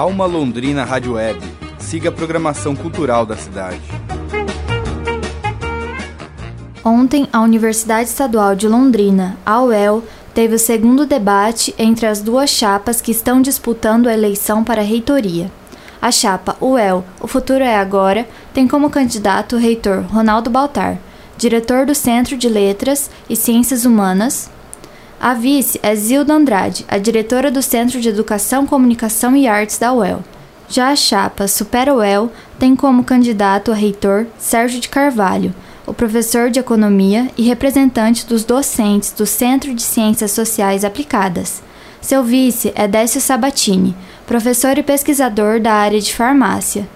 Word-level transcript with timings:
Alma 0.00 0.24
Londrina 0.24 0.82
Rádio 0.82 1.12
Web. 1.12 1.38
Siga 1.78 2.08
a 2.08 2.12
programação 2.12 2.74
cultural 2.74 3.26
da 3.26 3.36
cidade. 3.36 3.82
Ontem, 6.82 7.28
a 7.30 7.42
Universidade 7.42 8.08
Estadual 8.08 8.56
de 8.56 8.66
Londrina, 8.66 9.36
a 9.44 9.60
UEL, 9.60 10.02
teve 10.32 10.54
o 10.54 10.58
segundo 10.58 11.04
debate 11.04 11.74
entre 11.78 12.06
as 12.06 12.22
duas 12.22 12.48
chapas 12.48 13.02
que 13.02 13.10
estão 13.10 13.42
disputando 13.42 14.06
a 14.06 14.14
eleição 14.14 14.64
para 14.64 14.80
a 14.80 14.84
reitoria. 14.84 15.52
A 16.00 16.10
chapa 16.10 16.56
UEL, 16.62 17.04
O 17.20 17.26
Futuro 17.26 17.62
é 17.62 17.76
Agora, 17.76 18.26
tem 18.54 18.66
como 18.66 18.88
candidato 18.88 19.56
o 19.56 19.58
reitor 19.58 20.04
Ronaldo 20.04 20.48
Baltar, 20.48 20.98
diretor 21.36 21.84
do 21.84 21.94
Centro 21.94 22.38
de 22.38 22.48
Letras 22.48 23.10
e 23.28 23.36
Ciências 23.36 23.84
Humanas. 23.84 24.50
A 25.20 25.34
vice 25.34 25.78
é 25.82 25.94
Zilda 25.94 26.32
Andrade, 26.32 26.86
a 26.88 26.96
diretora 26.96 27.50
do 27.50 27.60
Centro 27.60 28.00
de 28.00 28.08
Educação, 28.08 28.66
Comunicação 28.66 29.36
e 29.36 29.46
Artes 29.46 29.76
da 29.76 29.92
UEL. 29.92 30.24
Já 30.66 30.88
a 30.88 30.96
chapa 30.96 31.46
Supera 31.46 31.92
UEL 31.92 32.32
tem 32.58 32.74
como 32.74 33.04
candidato 33.04 33.70
a 33.70 33.74
reitor 33.74 34.26
Sérgio 34.38 34.80
de 34.80 34.88
Carvalho, 34.88 35.54
o 35.86 35.92
professor 35.92 36.48
de 36.48 36.58
economia 36.58 37.28
e 37.36 37.42
representante 37.42 38.24
dos 38.24 38.44
docentes 38.44 39.12
do 39.12 39.26
Centro 39.26 39.74
de 39.74 39.82
Ciências 39.82 40.30
Sociais 40.30 40.86
Aplicadas. 40.86 41.62
Seu 42.00 42.24
vice 42.24 42.72
é 42.74 42.88
Décio 42.88 43.20
Sabatini, 43.20 43.94
professor 44.26 44.78
e 44.78 44.82
pesquisador 44.82 45.60
da 45.60 45.74
área 45.74 46.00
de 46.00 46.14
farmácia. 46.14 46.88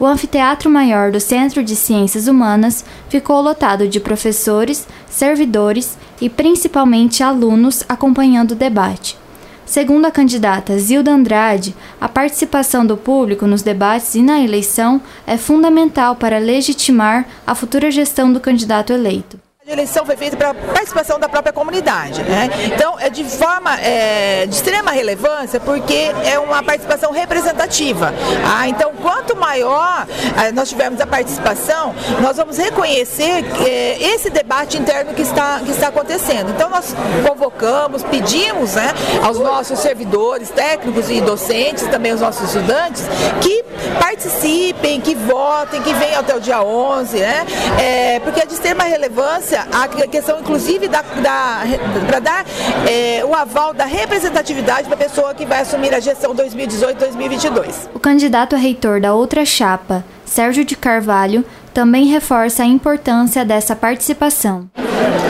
O 0.00 0.06
anfiteatro 0.06 0.70
maior 0.70 1.12
do 1.12 1.20
Centro 1.20 1.62
de 1.62 1.76
Ciências 1.76 2.26
Humanas 2.26 2.86
ficou 3.10 3.38
lotado 3.42 3.86
de 3.86 4.00
professores, 4.00 4.88
servidores 5.06 5.98
e 6.18 6.30
principalmente 6.30 7.22
alunos 7.22 7.84
acompanhando 7.86 8.52
o 8.52 8.54
debate. 8.54 9.18
Segundo 9.66 10.06
a 10.06 10.10
candidata 10.10 10.78
Zilda 10.78 11.12
Andrade, 11.12 11.76
a 12.00 12.08
participação 12.08 12.86
do 12.86 12.96
público 12.96 13.46
nos 13.46 13.60
debates 13.60 14.14
e 14.14 14.22
na 14.22 14.40
eleição 14.40 15.02
é 15.26 15.36
fundamental 15.36 16.16
para 16.16 16.38
legitimar 16.38 17.26
a 17.46 17.54
futura 17.54 17.90
gestão 17.90 18.32
do 18.32 18.40
candidato 18.40 18.94
eleito. 18.94 19.38
Eleição 19.72 20.04
foi 20.04 20.16
feita 20.16 20.36
para 20.36 20.52
participação 20.52 21.18
da 21.18 21.28
própria 21.28 21.52
comunidade, 21.52 22.22
né? 22.22 22.48
Então 22.66 22.98
é 22.98 23.08
de 23.08 23.24
forma 23.24 23.78
é, 23.80 24.46
de 24.46 24.54
extrema 24.54 24.90
relevância 24.90 25.60
porque 25.60 26.10
é 26.24 26.38
uma 26.38 26.62
participação 26.62 27.12
representativa. 27.12 28.12
Ah, 28.44 28.68
então 28.68 28.92
quanto 29.00 29.36
maior 29.36 30.06
é, 30.42 30.50
nós 30.52 30.68
tivermos 30.68 31.00
a 31.00 31.06
participação, 31.06 31.94
nós 32.20 32.36
vamos 32.36 32.56
reconhecer 32.56 33.44
é, 33.66 34.02
esse 34.02 34.28
debate 34.30 34.76
interno 34.76 35.14
que 35.14 35.22
está 35.22 35.60
que 35.60 35.70
está 35.70 35.88
acontecendo. 35.88 36.50
Então 36.50 36.68
nós 36.68 36.94
convocamos, 37.26 38.02
pedimos, 38.02 38.74
né, 38.74 38.92
aos 39.22 39.38
nossos 39.38 39.78
servidores, 39.78 40.50
técnicos 40.50 41.10
e 41.10 41.20
docentes, 41.20 41.86
também 41.88 42.12
os 42.12 42.20
nossos 42.20 42.48
estudantes, 42.54 43.04
que 43.40 43.64
participem, 43.98 45.00
que 45.00 45.14
votem, 45.14 45.80
que 45.82 45.92
venham 45.94 46.20
até 46.20 46.34
o 46.34 46.40
dia 46.40 46.62
11, 46.62 47.18
né? 47.18 47.46
É, 47.78 48.20
porque 48.20 48.40
é 48.40 48.46
de 48.46 48.54
extrema 48.54 48.84
relevância 48.84 49.59
a 49.72 49.88
questão, 50.06 50.40
inclusive, 50.40 50.88
da, 50.88 51.02
da 51.02 51.62
para 52.06 52.20
dar 52.20 52.46
é, 52.88 53.24
o 53.24 53.34
aval 53.34 53.72
da 53.72 53.84
representatividade 53.84 54.86
para 54.86 54.94
a 54.94 55.08
pessoa 55.08 55.34
que 55.34 55.44
vai 55.44 55.60
assumir 55.60 55.94
a 55.94 56.00
gestão 56.00 56.34
2018-2022. 56.34 57.88
O 57.94 57.98
candidato 57.98 58.54
a 58.54 58.58
reitor 58.58 59.00
da 59.00 59.14
outra 59.14 59.44
chapa, 59.44 60.04
Sérgio 60.24 60.64
de 60.64 60.76
Carvalho, 60.76 61.44
também 61.72 62.06
reforça 62.06 62.62
a 62.62 62.66
importância 62.66 63.44
dessa 63.44 63.74
participação. 63.76 64.68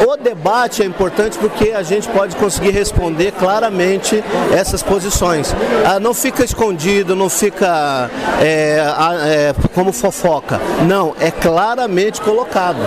O 0.07 0.17
debate 0.17 0.83
é 0.83 0.87
importante 0.87 1.39
porque 1.39 1.71
a 1.71 1.83
gente 1.83 2.09
pode 2.09 2.35
conseguir 2.37 2.71
responder 2.71 3.33
claramente 3.33 4.25
essas 4.51 4.83
posições. 4.83 5.55
Ah, 5.85 6.01
não 6.01 6.15
fica 6.15 6.43
escondido, 6.43 7.15
não 7.15 7.29
fica 7.29 8.11
é, 8.41 8.83
é, 9.25 9.55
como 9.75 9.93
fofoca. 9.93 10.59
Não, 10.89 11.15
é 11.21 11.31
claramente 11.31 12.21
colocado. 12.23 12.79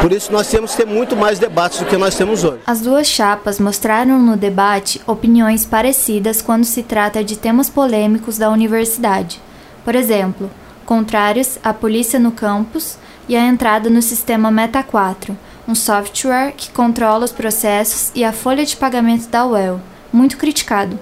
Por 0.00 0.12
isso 0.12 0.32
nós 0.32 0.48
temos 0.48 0.70
que 0.70 0.78
ter 0.78 0.86
muito 0.86 1.14
mais 1.14 1.38
debates 1.38 1.80
do 1.80 1.84
que 1.84 1.96
nós 1.96 2.14
temos 2.14 2.42
hoje. 2.42 2.60
As 2.66 2.80
duas 2.80 3.06
chapas 3.06 3.60
mostraram 3.60 4.18
no 4.18 4.36
debate 4.36 5.00
opiniões 5.06 5.66
parecidas 5.66 6.40
quando 6.40 6.64
se 6.64 6.82
trata 6.82 7.22
de 7.22 7.36
temas 7.36 7.68
polêmicos 7.68 8.38
da 8.38 8.48
universidade. 8.48 9.40
Por 9.84 9.94
exemplo, 9.94 10.50
contrários 10.86 11.58
à 11.62 11.74
polícia 11.74 12.18
no 12.18 12.30
campus 12.30 12.96
e 13.28 13.36
à 13.36 13.44
entrada 13.44 13.90
no 13.90 14.00
sistema 14.00 14.50
Meta 14.50 14.82
4, 14.82 15.36
um 15.68 15.74
software 15.74 16.52
que 16.56 16.70
controla 16.70 17.24
os 17.24 17.32
processos 17.32 18.12
e 18.14 18.24
a 18.24 18.32
folha 18.32 18.64
de 18.64 18.76
pagamento 18.76 19.28
da 19.28 19.44
UEL, 19.44 19.80
muito 20.12 20.38
criticado. 20.38 20.98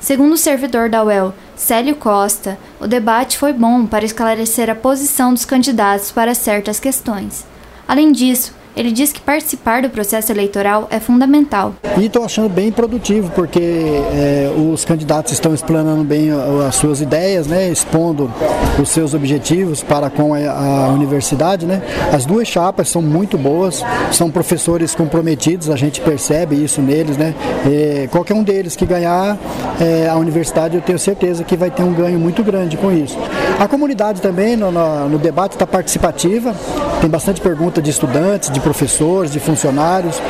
Segundo 0.00 0.34
o 0.34 0.38
servidor 0.38 0.88
da 0.88 1.02
UEL, 1.02 1.34
Célio 1.56 1.96
Costa, 1.96 2.56
o 2.78 2.86
debate 2.86 3.36
foi 3.36 3.52
bom 3.52 3.86
para 3.86 4.04
esclarecer 4.04 4.70
a 4.70 4.74
posição 4.74 5.34
dos 5.34 5.44
candidatos 5.44 6.12
para 6.12 6.34
certas 6.34 6.78
questões. 6.78 7.44
Além 7.88 8.12
disso, 8.12 8.54
ele 8.76 8.92
diz 8.92 9.10
que 9.10 9.20
participar 9.20 9.80
do 9.80 9.88
processo 9.88 10.30
eleitoral 10.30 10.86
é 10.90 11.00
fundamental. 11.00 11.74
E 11.96 12.04
estou 12.04 12.22
achando 12.22 12.50
bem 12.50 12.70
produtivo, 12.70 13.32
porque 13.34 13.58
é, 13.60 14.52
os 14.54 14.84
candidatos 14.84 15.32
estão 15.32 15.54
explanando 15.54 16.04
bem 16.04 16.30
as 16.68 16.74
suas 16.74 17.00
ideias, 17.00 17.46
né, 17.46 17.70
expondo 17.70 18.30
os 18.78 18.90
seus 18.90 19.14
objetivos 19.14 19.82
para 19.82 20.10
com 20.10 20.34
a, 20.34 20.88
universidade. 20.88 21.64
Né. 21.64 21.80
As 22.12 22.26
duas 22.26 22.46
chapas 22.46 22.88
são 22.88 23.00
muito 23.00 23.38
boas, 23.38 23.82
são 24.12 24.30
professores 24.30 24.94
comprometidos, 24.94 25.70
a 25.70 25.76
gente 25.76 26.00
percebe 26.02 26.62
isso 26.62 26.82
neles. 26.82 27.16
Né. 27.16 27.34
É, 27.64 28.08
qualquer 28.10 28.34
um 28.34 28.42
deles 28.42 28.76
que 28.76 28.84
ganhar 28.84 29.38
é, 29.80 30.08
a 30.08 30.16
universidade, 30.16 30.76
eu 30.76 30.82
tenho 30.82 30.98
certeza 30.98 31.44
que 31.44 31.56
vai 31.56 31.70
ter 31.70 31.82
um 31.82 31.94
ganho 31.94 32.18
muito 32.18 32.44
grande 32.44 32.76
com 32.76 32.92
isso. 32.92 33.16
A 33.58 33.66
comunidade 33.66 34.20
também 34.20 34.54
no, 34.54 34.70
no, 34.70 35.08
no 35.08 35.18
debate 35.18 35.52
está 35.52 35.66
participativa, 35.66 36.54
tem 37.00 37.08
bastante 37.08 37.40
pergunta 37.40 37.80
de 37.80 37.90
estudantes, 37.90 38.50
de 38.50 38.60
professores, 38.66 39.30
de 39.30 39.38
funcionários 39.38 40.20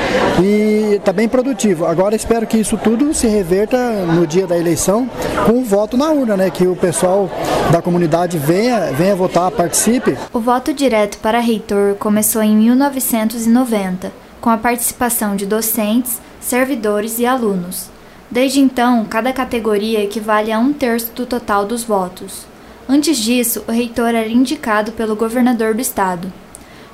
e 0.43 0.97
está 0.97 1.11
bem 1.11 1.27
produtivo. 1.27 1.87
Agora 1.87 2.15
espero 2.15 2.47
que 2.47 2.59
isso 2.59 2.77
tudo 2.77 3.15
se 3.15 3.27
reverta 3.27 3.79
no 4.05 4.27
dia 4.27 4.47
da 4.47 4.59
eleição 4.59 5.09
com 5.47 5.53
o 5.53 5.65
voto 5.65 5.97
na 5.97 6.11
urna, 6.11 6.37
né? 6.37 6.51
Que 6.51 6.67
o 6.67 6.77
pessoal 6.77 7.31
da 7.73 7.81
comunidade 7.81 8.37
venha, 8.37 8.93
venha 8.93 9.17
votar, 9.17 9.51
participe. 9.51 10.19
O 10.35 10.39
voto 10.39 10.75
direto 10.75 11.17
para 11.17 11.41
reitor 11.41 11.95
começou 11.95 12.43
em 12.43 12.55
1990, 12.55 14.13
com 14.39 14.51
a 14.51 14.59
participação 14.59 15.35
de 15.35 15.47
docentes, 15.47 16.21
servidores 16.39 17.19
e 17.19 17.25
alunos. 17.25 17.89
Desde 18.31 18.61
então, 18.61 19.07
cada 19.07 19.33
categoria 19.33 20.05
equivale 20.05 20.53
a 20.53 20.59
um 20.59 20.75
terço 20.75 21.11
do 21.15 21.25
total 21.25 21.65
dos 21.65 21.85
votos. 21.85 22.45
Antes 22.87 23.17
disso, 23.17 23.65
o 23.67 23.73
reitor 23.73 24.09
era 24.09 24.29
indicado 24.29 24.93
pelo 24.93 25.17
governador 25.17 25.73
do 25.73 25.81
estado. 25.81 26.31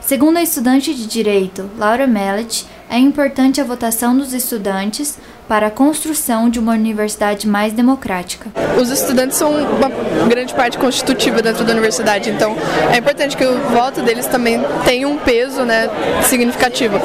Segundo 0.05 0.37
a 0.37 0.43
estudante 0.43 0.93
de 0.93 1.07
direito 1.07 1.71
Laura 1.79 2.09
Mellet, 2.09 2.67
é 2.91 2.99
importante 2.99 3.61
a 3.61 3.65
votação 3.65 4.17
dos 4.19 4.33
estudantes 4.33 5.17
para 5.49 5.67
a 5.67 5.71
construção 5.71 6.49
de 6.49 6.59
uma 6.59 6.73
universidade 6.73 7.47
mais 7.47 7.73
democrática. 7.73 8.51
Os 8.81 8.91
estudantes 8.91 9.37
são 9.37 9.53
uma 9.53 9.91
grande 10.29 10.55
parte 10.55 10.79
constitutiva 10.79 11.43
dentro 11.43 11.65
da 11.65 11.73
universidade, 11.73 12.31
então 12.31 12.57
é 12.93 12.99
importante 12.99 13.37
que 13.37 13.45
o 13.45 13.59
voto 13.71 14.03
deles 14.03 14.27
também 14.27 14.61
tenha 14.85 15.07
um 15.07 15.19
peso 15.19 15.63
né, 15.63 15.89
significativo. 16.23 16.99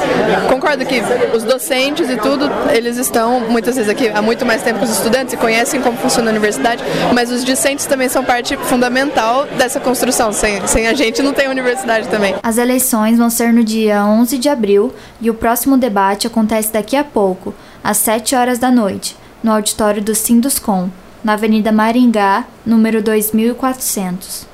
Concordo 0.48 0.84
que 0.86 1.02
os 1.34 1.44
docentes 1.44 2.08
e 2.08 2.16
tudo, 2.16 2.50
eles 2.72 2.96
estão 2.96 3.40
muitas 3.40 3.76
vezes 3.76 3.90
aqui 3.90 4.08
há 4.08 4.22
muito 4.22 4.46
mais 4.46 4.62
tempo 4.62 4.78
que 4.78 4.84
os 4.84 4.90
estudantes 4.90 5.34
e 5.34 5.36
conhecem 5.36 5.80
como 5.80 5.96
funciona 5.98 6.30
a 6.30 6.32
universidade, 6.32 6.82
mas 7.14 7.30
os 7.30 7.44
discentes 7.44 7.86
também 7.86 8.08
são 8.08 8.24
parte 8.24 8.56
fundamental 8.56 9.46
dessa 9.56 9.80
construção. 9.80 10.32
Sem, 10.32 10.66
sem 10.66 10.88
a 10.88 10.94
gente 10.94 11.22
não 11.22 11.32
tem 11.32 11.48
universidade 11.48 12.08
também. 12.08 12.34
As 12.42 12.58
eleições 12.58 13.18
vão 13.18 13.30
ser 13.30 13.52
no 13.52 13.62
dia 13.62 14.04
11 14.04 14.38
de 14.38 14.48
abril 14.48 14.94
e 15.20 15.30
o 15.30 15.34
próximo 15.34 15.76
debate 15.76 16.26
acontece 16.26 16.72
daqui 16.72 16.96
a 16.96 17.04
pouco 17.04 17.54
às 17.82 17.96
7 17.98 18.34
horas 18.34 18.58
da 18.58 18.70
noite, 18.70 19.16
no 19.42 19.52
auditório 19.52 20.02
do 20.02 20.14
Sinduscom, 20.14 20.88
na 21.22 21.34
Avenida 21.34 21.70
Maringá, 21.72 22.44
número 22.64 23.02
2400. 23.02 24.46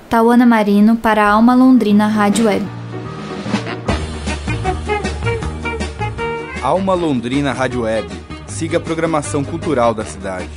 Tauana 0.09 0.45
Marino 0.45 0.95
para 0.95 1.25
a 1.25 1.31
Alma 1.31 1.55
Londrina 1.55 2.05
Rádio 2.07 2.45
Web. 2.45 2.84
Alma 6.65 6.95
Londrina 6.95 7.53
Rádio 7.53 7.81
Web. 7.81 8.09
Siga 8.47 8.79
a 8.79 8.81
programação 8.81 9.43
cultural 9.43 9.93
da 9.93 10.03
cidade. 10.03 10.49